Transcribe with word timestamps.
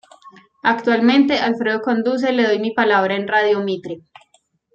Actualmente, 0.63 1.37
Alfredo 1.37 1.81
conduce 1.83 2.31
Le 2.31 2.47
doy 2.47 2.57
mi 2.57 2.71
palabra 2.71 3.13
en 3.15 3.27
Radio 3.27 3.59
Mitre. 3.59 4.01